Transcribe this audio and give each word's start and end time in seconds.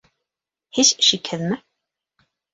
—Һис 0.77 0.91
шикһеҙме? 1.09 1.61